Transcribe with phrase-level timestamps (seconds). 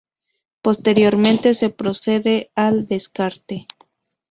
[0.63, 3.67] Posteriormente se procede al descarte.